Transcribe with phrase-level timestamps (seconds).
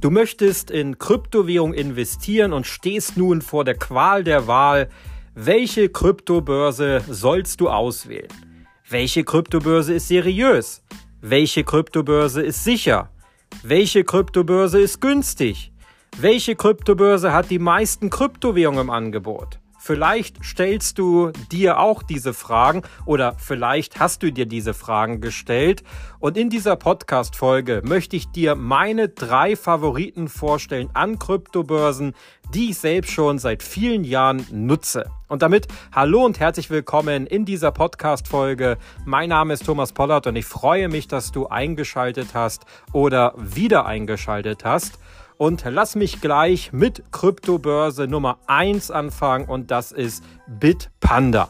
[0.00, 4.88] Du möchtest in Kryptowährung investieren und stehst nun vor der Qual der Wahl.
[5.34, 8.30] Welche Kryptobörse sollst du auswählen?
[8.88, 10.82] Welche Kryptobörse ist seriös?
[11.20, 13.10] Welche Kryptobörse ist sicher?
[13.62, 15.70] Welche Kryptobörse ist günstig?
[16.18, 19.58] Welche Kryptobörse hat die meisten Kryptowährungen im Angebot?
[19.82, 25.82] Vielleicht stellst du dir auch diese Fragen oder vielleicht hast du dir diese Fragen gestellt.
[26.18, 32.12] Und in dieser Podcast-Folge möchte ich dir meine drei Favoriten vorstellen an Kryptobörsen,
[32.52, 35.10] die ich selbst schon seit vielen Jahren nutze.
[35.28, 38.76] Und damit hallo und herzlich willkommen in dieser Podcast-Folge.
[39.06, 43.86] Mein Name ist Thomas Pollard und ich freue mich, dass du eingeschaltet hast oder wieder
[43.86, 44.98] eingeschaltet hast.
[45.40, 51.48] Und lass mich gleich mit Kryptobörse Nummer 1 anfangen und das ist Bitpanda.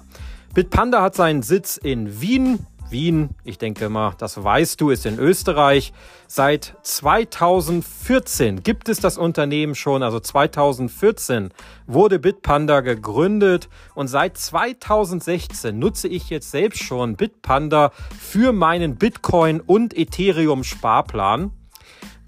[0.55, 2.65] Bitpanda hat seinen Sitz in Wien.
[2.89, 5.93] Wien, ich denke mal, das weißt du, ist in Österreich.
[6.29, 11.51] Seit 2014 gibt es das Unternehmen schon, also 2014
[11.89, 19.61] wurde Bitpanda gegründet und seit 2016 nutze ich jetzt selbst schon Bitpanda für meinen Bitcoin
[19.61, 21.51] und Ethereum Sparplan.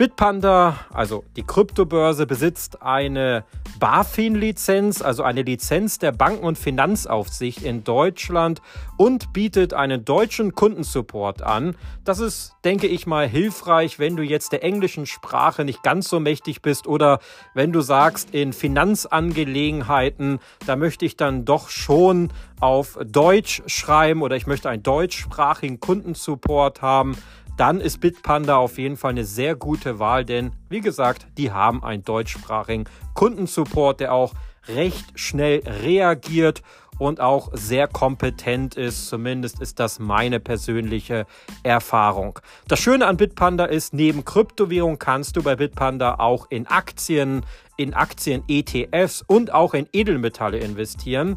[0.02, 3.44] Bitpanda, also die Kryptobörse, besitzt eine
[3.78, 8.60] BaFin-Lizenz, also eine Lizenz der Banken- und Finanzaufsicht in Deutschland
[8.96, 11.76] und bietet einen deutschen Kundensupport an.
[12.04, 16.18] Das ist, denke ich mal, hilfreich, wenn du jetzt der englischen Sprache nicht ganz so
[16.18, 17.20] mächtig bist oder
[17.54, 24.34] wenn du sagst, in Finanzangelegenheiten, da möchte ich dann doch schon auf Deutsch schreiben oder
[24.34, 27.16] ich möchte einen deutschsprachigen Kundensupport haben
[27.56, 31.84] dann ist Bitpanda auf jeden Fall eine sehr gute Wahl, denn wie gesagt, die haben
[31.84, 34.34] einen deutschsprachigen Kundensupport, der auch
[34.68, 36.62] recht schnell reagiert
[36.98, 39.08] und auch sehr kompetent ist.
[39.08, 41.26] Zumindest ist das meine persönliche
[41.62, 42.38] Erfahrung.
[42.68, 47.44] Das Schöne an Bitpanda ist, neben Kryptowährung kannst du bei Bitpanda auch in Aktien,
[47.76, 51.36] in Aktien-ETFs und auch in Edelmetalle investieren.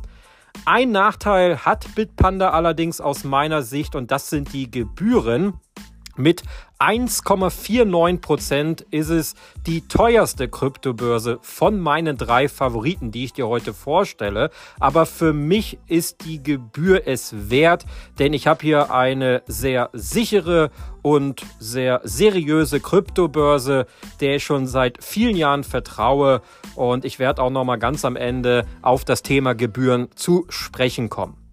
[0.63, 5.59] Ein Nachteil hat Bitpanda allerdings aus meiner Sicht und das sind die Gebühren.
[6.17, 6.43] Mit
[6.79, 9.35] 1,49 Prozent ist es
[9.67, 14.49] die teuerste Kryptobörse von meinen drei Favoriten, die ich dir heute vorstelle.
[14.79, 17.85] Aber für mich ist die Gebühr es wert,
[18.17, 20.71] denn ich habe hier eine sehr sichere
[21.01, 23.85] und sehr seriöse Kryptobörse,
[24.21, 26.41] der ich schon seit vielen Jahren vertraue.
[26.75, 31.09] Und ich werde auch noch mal ganz am Ende auf das Thema Gebühren zu sprechen
[31.09, 31.44] kommen.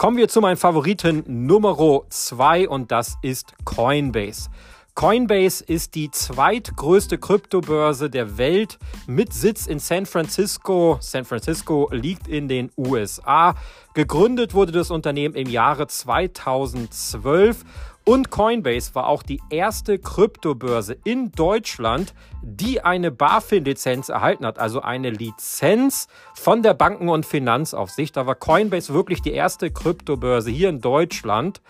[0.00, 1.76] Kommen wir zu meinem Favoriten Nummer
[2.08, 4.48] 2 und das ist Coinbase.
[4.94, 10.96] Coinbase ist die zweitgrößte Kryptobörse der Welt mit Sitz in San Francisco.
[11.02, 13.54] San Francisco liegt in den USA.
[13.92, 17.62] Gegründet wurde das Unternehmen im Jahre 2012
[18.10, 22.12] und Coinbase war auch die erste Kryptobörse in Deutschland,
[22.42, 28.16] die eine BaFin-Lizenz erhalten hat, also eine Lizenz von der Banken- und Finanzaufsicht.
[28.16, 31.60] Da war Coinbase wirklich die erste Kryptobörse hier in Deutschland.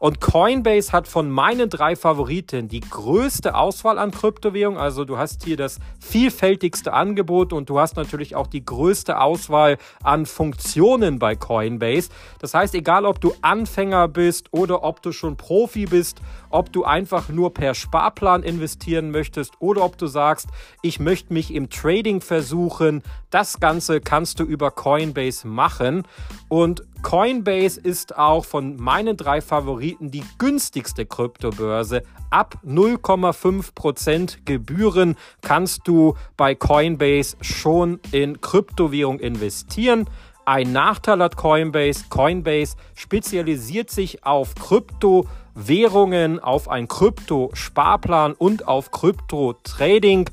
[0.00, 4.80] Und Coinbase hat von meinen drei Favoriten die größte Auswahl an Kryptowährungen.
[4.80, 9.76] Also du hast hier das vielfältigste Angebot und du hast natürlich auch die größte Auswahl
[10.02, 12.08] an Funktionen bei Coinbase.
[12.38, 16.84] Das heißt, egal ob du Anfänger bist oder ob du schon Profi bist, ob du
[16.84, 20.48] einfach nur per Sparplan investieren möchtest oder ob du sagst,
[20.80, 26.04] ich möchte mich im Trading versuchen, das Ganze kannst du über Coinbase machen.
[26.48, 32.02] Und Coinbase ist auch von meinen drei Favoriten die günstigste Kryptobörse.
[32.30, 40.08] Ab 0,5% Gebühren kannst du bei Coinbase schon in Kryptowährung investieren.
[40.44, 42.04] Ein Nachteil hat Coinbase.
[42.10, 50.28] Coinbase spezialisiert sich auf Kryptowährungen, auf ein Krypto-Sparplan und auf Krypto-Trading.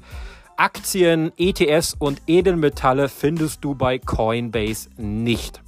[0.57, 5.61] Aktien, ETFs und Edelmetalle findest du bei Coinbase nicht.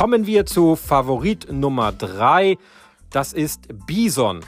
[0.00, 2.56] Kommen wir zu Favorit Nummer 3.
[3.10, 4.40] Das ist Bison.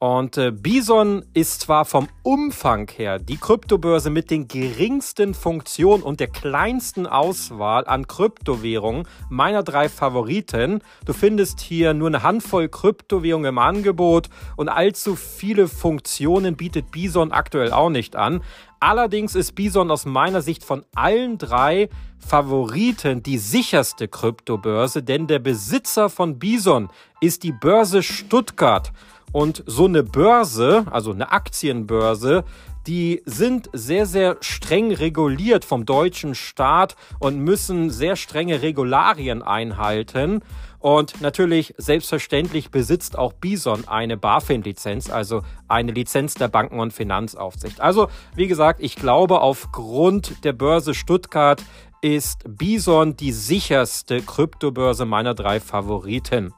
[0.00, 6.18] Und äh, Bison ist zwar vom Umfang her die Kryptobörse mit den geringsten Funktionen und
[6.18, 10.82] der kleinsten Auswahl an Kryptowährungen meiner drei Favoriten.
[11.04, 17.32] Du findest hier nur eine Handvoll Kryptowährungen im Angebot und allzu viele Funktionen bietet Bison
[17.32, 18.42] aktuell auch nicht an.
[18.80, 21.88] Allerdings ist Bison aus meiner Sicht von allen drei
[22.18, 26.88] Favoriten die sicherste Kryptobörse, denn der Besitzer von Bison
[27.20, 28.92] ist die Börse Stuttgart.
[29.32, 32.44] Und so eine Börse, also eine Aktienbörse,
[32.86, 40.40] die sind sehr, sehr streng reguliert vom deutschen Staat und müssen sehr strenge Regularien einhalten.
[40.80, 47.80] Und natürlich, selbstverständlich besitzt auch Bison eine BaFin-Lizenz, also eine Lizenz der Banken- und Finanzaufsicht.
[47.80, 51.62] Also, wie gesagt, ich glaube, aufgrund der Börse Stuttgart
[52.00, 56.54] ist Bison die sicherste Kryptobörse meiner drei Favoriten.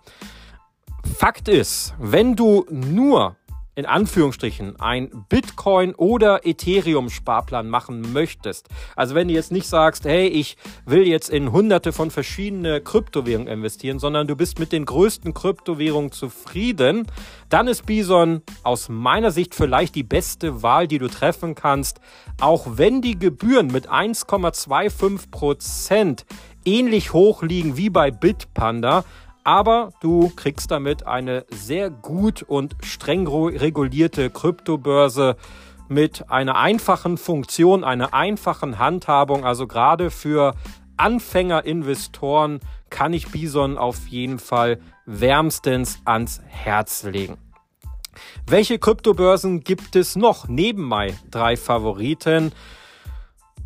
[1.17, 3.37] Fakt ist, wenn du nur
[3.81, 10.05] in Anführungsstrichen ein Bitcoin oder Ethereum Sparplan machen möchtest, also wenn du jetzt nicht sagst,
[10.05, 14.85] hey, ich will jetzt in hunderte von verschiedenen Kryptowährungen investieren, sondern du bist mit den
[14.85, 17.07] größten Kryptowährungen zufrieden,
[17.49, 22.01] dann ist Bison aus meiner Sicht vielleicht die beste Wahl, die du treffen kannst,
[22.39, 26.27] auch wenn die Gebühren mit 1,25 Prozent
[26.67, 29.05] ähnlich hoch liegen wie bei Bitpanda,
[29.51, 35.35] aber du kriegst damit eine sehr gut und streng regulierte Kryptobörse
[35.89, 39.45] mit einer einfachen Funktion, einer einfachen Handhabung.
[39.45, 40.55] Also gerade für
[40.99, 42.61] Anfängerinvestoren
[42.91, 47.37] kann ich Bison auf jeden Fall wärmstens ans Herz legen.
[48.47, 52.53] Welche Kryptobörsen gibt es noch neben meinen drei Favoriten?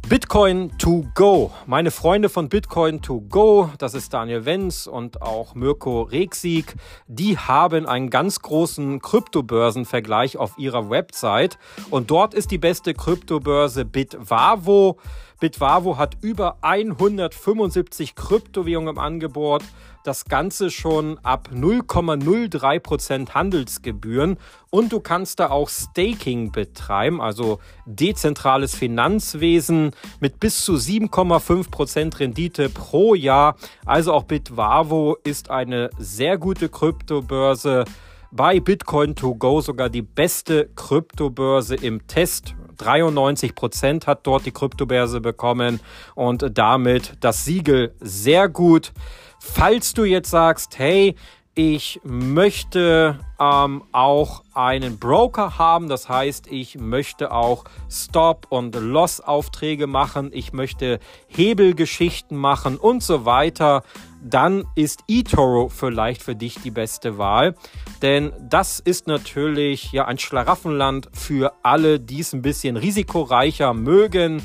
[0.09, 1.51] Bitcoin to go.
[1.65, 6.75] Meine Freunde von Bitcoin to go, das ist Daniel Wenz und auch Mirko Regsig,
[7.07, 11.59] die haben einen ganz großen Kryptobörsenvergleich auf ihrer Website
[11.89, 14.99] und dort ist die beste Kryptobörse Bitvavo.
[15.41, 19.63] Bitvavo hat über 175 Kryptowährungen im Angebot
[20.05, 24.37] das Ganze schon ab 0,03% Handelsgebühren
[24.71, 32.69] und du kannst da auch Staking betreiben, also dezentrales Finanzwesen mit bis zu 7,5% Rendite
[32.69, 33.57] pro Jahr.
[33.87, 37.85] Also auch Bitvavo ist eine sehr gute Kryptobörse.
[38.31, 42.55] Bei Bitcoin to go sogar die beste Kryptobörse im Test.
[42.79, 45.81] 93% hat dort die Kryptobörse bekommen
[46.15, 48.93] und damit das Siegel sehr gut.
[49.39, 51.15] Falls du jetzt sagst, hey,
[51.57, 59.87] ich möchte ähm, auch einen Broker haben, das heißt, ich möchte auch Stop- und Loss-Aufträge
[59.87, 60.99] machen, ich möchte
[61.29, 63.85] Hebelgeschichten machen und so weiter,
[64.25, 67.55] dann ist eToro vielleicht für dich die beste Wahl.
[68.03, 74.43] Denn das ist natürlich ja ein Schlaraffenland für alle, die es ein bisschen risikoreicher mögen.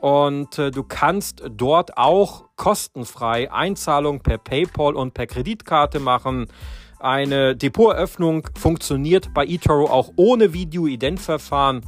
[0.00, 6.46] Und äh, du kannst dort auch kostenfrei Einzahlungen per PayPal und per Kreditkarte machen.
[6.98, 11.82] Eine Depoteröffnung funktioniert bei eToro auch ohne Video-Ident-Verfahren.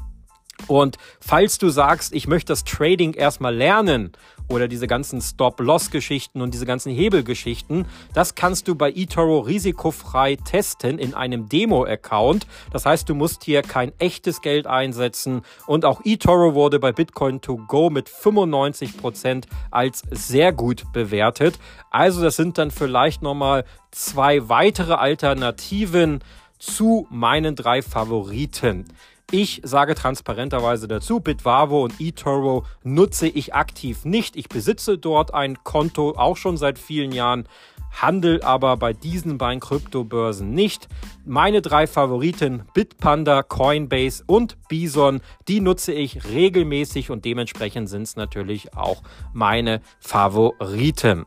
[0.67, 4.13] Und falls du sagst, ich möchte das Trading erstmal lernen
[4.51, 10.99] oder diese ganzen Stop-Loss-Geschichten und diese ganzen Hebelgeschichten, das kannst du bei eToro risikofrei testen
[10.99, 12.47] in einem Demo-Account.
[12.73, 17.41] Das heißt, du musst hier kein echtes Geld einsetzen und auch eToro wurde bei Bitcoin
[17.41, 21.59] to go mit 95% als sehr gut bewertet.
[21.91, 26.21] Also das sind dann vielleicht nochmal zwei weitere Alternativen
[26.59, 28.85] zu meinen drei Favoriten.
[29.33, 34.35] Ich sage transparenterweise dazu, Bitvavo und eToro nutze ich aktiv nicht.
[34.35, 37.47] Ich besitze dort ein Konto auch schon seit vielen Jahren,
[37.93, 40.89] handel aber bei diesen beiden Kryptobörsen nicht.
[41.25, 48.17] Meine drei Favoriten Bitpanda, Coinbase und Bison, die nutze ich regelmäßig und dementsprechend sind es
[48.17, 49.01] natürlich auch
[49.33, 51.25] meine Favoriten.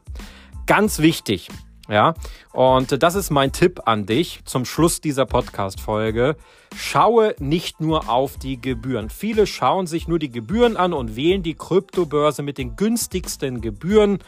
[0.66, 1.48] Ganz wichtig,
[1.90, 2.14] ja,
[2.54, 6.38] und das ist mein Tipp an dich zum Schluss dieser Podcast-Folge.
[6.76, 9.10] Schaue nicht nur auf die Gebühren.
[9.10, 14.20] Viele schauen sich nur die Gebühren an und wählen die Kryptobörse mit den günstigsten Gebühren.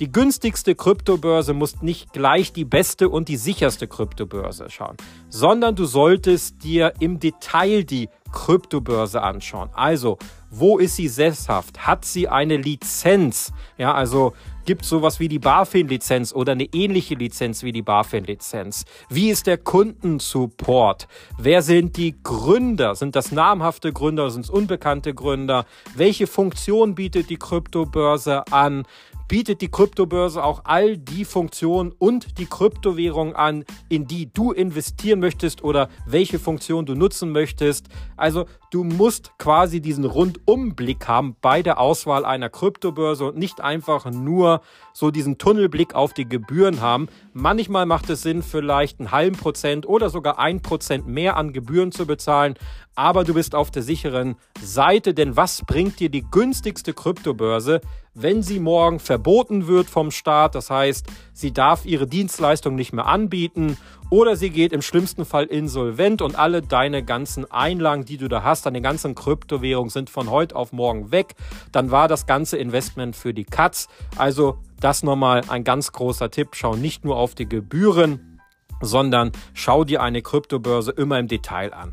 [0.00, 4.96] Die günstigste Kryptobörse muss nicht gleich die beste und die sicherste Kryptobörse schauen,
[5.28, 9.70] sondern du solltest dir im Detail die Kryptobörse anschauen.
[9.72, 10.18] Also,
[10.50, 11.86] wo ist sie sesshaft?
[11.86, 13.52] Hat sie eine Lizenz?
[13.78, 14.34] Ja, also
[14.66, 18.84] gibt es sowas wie die BaFin-Lizenz oder eine ähnliche Lizenz wie die BaFin-Lizenz?
[19.08, 21.08] Wie ist der Kundensupport?
[21.38, 22.96] Wer sind die Gründer?
[22.96, 25.64] Sind das namhafte Gründer oder sind es unbekannte Gründer?
[25.94, 28.84] Welche Funktion bietet die Kryptobörse an?
[29.28, 35.20] Bietet die Kryptobörse auch all die Funktionen und die Kryptowährung an, in die du investieren
[35.20, 37.88] möchtest oder welche Funktion du nutzen möchtest.
[38.16, 44.10] Also du musst quasi diesen Rundumblick haben bei der Auswahl einer Kryptobörse und nicht einfach
[44.10, 44.60] nur
[44.92, 47.08] so diesen Tunnelblick auf die Gebühren haben.
[47.32, 51.92] Manchmal macht es Sinn, vielleicht einen halben Prozent oder sogar ein Prozent mehr an Gebühren
[51.92, 52.54] zu bezahlen,
[52.94, 57.82] aber du bist auf der sicheren Seite, denn was bringt dir die günstigste Kryptobörse,
[58.18, 63.04] wenn sie morgen verboten wird vom Staat, das heißt, sie darf ihre Dienstleistung nicht mehr
[63.04, 63.76] anbieten
[64.08, 68.42] oder sie geht im schlimmsten Fall insolvent und alle deine ganzen Einlagen, die du da
[68.42, 71.34] hast, deine ganzen Kryptowährungen sind von heute auf morgen weg,
[71.72, 73.88] dann war das ganze Investment für die Katz.
[74.16, 76.50] Also das nochmal ein ganz großer Tipp.
[76.52, 78.40] Schau nicht nur auf die Gebühren,
[78.80, 81.92] sondern schau dir eine Kryptobörse immer im Detail an.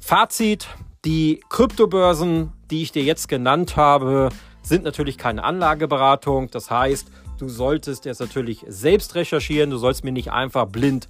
[0.00, 0.66] Fazit,
[1.04, 4.30] die Kryptobörsen, die ich dir jetzt genannt habe,
[4.62, 6.50] sind natürlich keine Anlageberatung.
[6.50, 9.70] Das heißt, du solltest jetzt natürlich selbst recherchieren.
[9.70, 11.08] Du sollst mir nicht einfach blind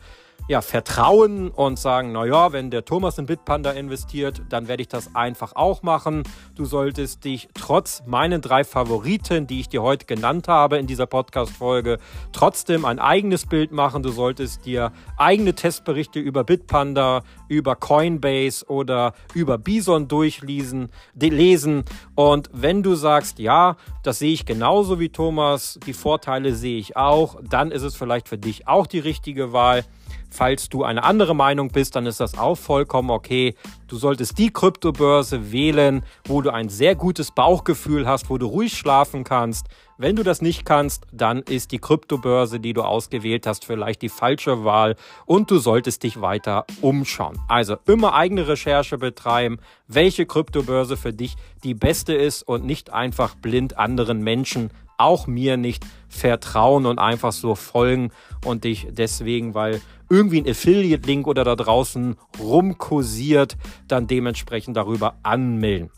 [0.48, 5.14] ja, vertrauen und sagen, naja, wenn der Thomas in Bitpanda investiert, dann werde ich das
[5.14, 6.22] einfach auch machen.
[6.54, 11.06] Du solltest dich trotz meinen drei Favoriten, die ich dir heute genannt habe in dieser
[11.06, 11.98] Podcast-Folge,
[12.32, 14.02] trotzdem ein eigenes Bild machen.
[14.02, 20.90] Du solltest dir eigene Testberichte über Bitpanda, über Coinbase oder über Bison durchlesen.
[21.14, 21.84] Lesen.
[22.14, 26.96] Und wenn du sagst, ja, das sehe ich genauso wie Thomas, die Vorteile sehe ich
[26.96, 29.84] auch, dann ist es vielleicht für dich auch die richtige Wahl.
[30.30, 33.54] Falls du eine andere Meinung bist, dann ist das auch vollkommen okay.
[33.88, 38.72] Du solltest die Kryptobörse wählen, wo du ein sehr gutes Bauchgefühl hast, wo du ruhig
[38.72, 39.66] schlafen kannst.
[39.98, 44.08] Wenn du das nicht kannst, dann ist die Kryptobörse, die du ausgewählt hast, vielleicht die
[44.08, 44.96] falsche Wahl
[45.26, 47.38] und du solltest dich weiter umschauen.
[47.48, 49.58] Also immer eigene Recherche betreiben,
[49.88, 54.70] welche Kryptobörse für dich die beste ist und nicht einfach blind anderen Menschen
[55.00, 58.10] auch mir nicht vertrauen und einfach so folgen
[58.44, 63.56] und dich deswegen, weil irgendwie ein Affiliate-Link oder da draußen rumkursiert,
[63.88, 65.90] dann dementsprechend darüber anmelden.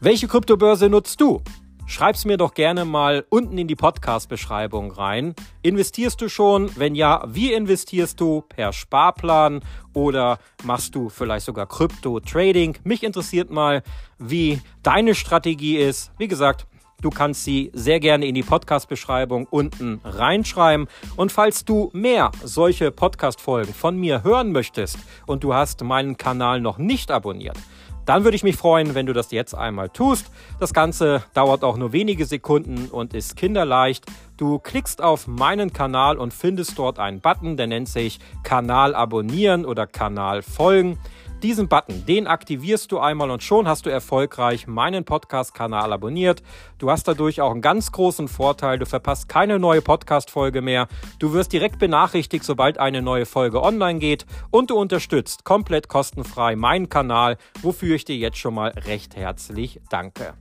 [0.00, 1.42] Welche Kryptobörse nutzt du?
[1.90, 5.34] Schreib's mir doch gerne mal unten in die Podcast-Beschreibung rein.
[5.62, 6.70] Investierst du schon?
[6.76, 8.42] Wenn ja, wie investierst du?
[8.42, 9.60] Per Sparplan
[9.92, 12.78] oder machst du vielleicht sogar Krypto-Trading?
[12.84, 13.82] Mich interessiert mal,
[14.20, 16.12] wie deine Strategie ist.
[16.16, 16.68] Wie gesagt,
[17.00, 20.86] Du kannst sie sehr gerne in die Podcast-Beschreibung unten reinschreiben.
[21.16, 26.60] Und falls du mehr solche Podcast-Folgen von mir hören möchtest und du hast meinen Kanal
[26.60, 27.56] noch nicht abonniert,
[28.06, 30.30] dann würde ich mich freuen, wenn du das jetzt einmal tust.
[30.58, 34.04] Das Ganze dauert auch nur wenige Sekunden und ist kinderleicht.
[34.36, 39.64] Du klickst auf meinen Kanal und findest dort einen Button, der nennt sich Kanal abonnieren
[39.64, 40.98] oder Kanal folgen.
[41.42, 46.42] Diesen Button, den aktivierst du einmal und schon hast du erfolgreich meinen Podcast-Kanal abonniert.
[46.76, 48.78] Du hast dadurch auch einen ganz großen Vorteil.
[48.78, 50.86] Du verpasst keine neue Podcast-Folge mehr.
[51.18, 54.26] Du wirst direkt benachrichtigt, sobald eine neue Folge online geht.
[54.50, 59.80] Und du unterstützt komplett kostenfrei meinen Kanal, wofür ich dir jetzt schon mal recht herzlich
[59.88, 60.34] danke.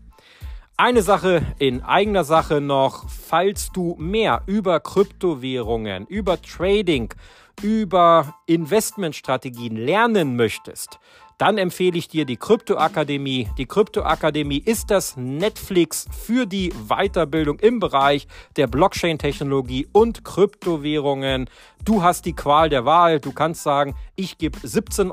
[0.76, 7.14] Eine Sache in eigener Sache noch, falls du mehr über Kryptowährungen, über Trading,
[7.62, 11.00] über Investmentstrategien lernen möchtest,
[11.40, 13.48] dann empfehle ich dir die Kryptoakademie.
[13.58, 21.50] Die Kryptoakademie ist das Netflix für die Weiterbildung im Bereich der Blockchain-Technologie und Kryptowährungen.
[21.86, 23.22] Du hast die Qual der Wahl.
[23.22, 25.12] Du kannst sagen, ich gebe 17,99